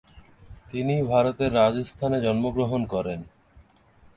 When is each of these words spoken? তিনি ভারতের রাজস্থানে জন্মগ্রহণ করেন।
তিনি 0.71 0.95
ভারতের 1.03 1.51
রাজস্থানে 1.53 2.17
জন্মগ্রহণ 2.21 2.81
করেন। 2.85 3.19